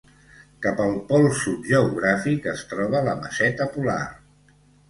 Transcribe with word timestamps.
Cap 0.65 0.79
al 0.85 0.95
Pol 1.11 1.25
Sud 1.41 1.69
geogràfic 1.73 2.49
es 2.55 2.65
troba 2.73 3.05
la 3.11 3.17
Meseta 3.23 3.73
Polar. 3.77 4.03